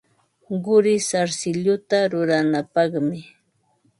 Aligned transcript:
Quri 0.63 0.93
sarsilluta 1.09 1.99
ruranapaqmi. 2.11 3.19